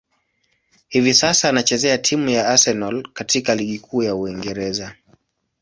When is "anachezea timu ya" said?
1.49-2.47